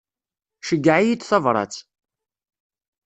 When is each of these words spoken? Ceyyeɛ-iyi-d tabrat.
Ceyyeɛ-iyi-d 0.67 1.21
tabrat. 1.23 1.75